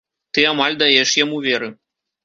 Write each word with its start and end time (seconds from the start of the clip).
Ты 0.37 0.45
амаль 0.53 0.79
даеш 0.81 1.15
яму 1.23 1.37
веры. 1.47 1.73